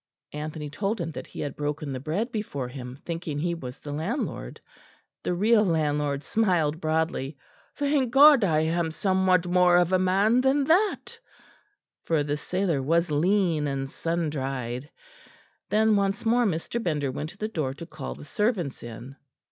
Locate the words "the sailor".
12.23-12.81